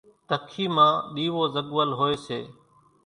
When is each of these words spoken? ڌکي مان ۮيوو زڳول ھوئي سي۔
ڌکي 0.29 0.65
مان 0.75 0.93
ۮيوو 1.13 1.43
زڳول 1.53 1.89
ھوئي 1.99 2.15
سي۔ 2.25 2.39